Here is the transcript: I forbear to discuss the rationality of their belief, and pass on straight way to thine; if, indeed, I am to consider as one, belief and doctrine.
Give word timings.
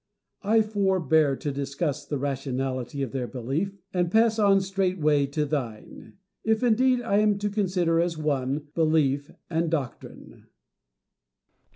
I 0.41 0.63
forbear 0.63 1.35
to 1.35 1.51
discuss 1.51 2.07
the 2.07 2.17
rationality 2.17 3.03
of 3.03 3.11
their 3.11 3.27
belief, 3.27 3.77
and 3.93 4.09
pass 4.09 4.39
on 4.39 4.59
straight 4.59 4.97
way 4.99 5.27
to 5.27 5.45
thine; 5.45 6.13
if, 6.43 6.63
indeed, 6.63 7.03
I 7.03 7.19
am 7.19 7.37
to 7.37 7.51
consider 7.51 7.99
as 7.99 8.17
one, 8.17 8.69
belief 8.73 9.29
and 9.47 9.69
doctrine. 9.69 10.47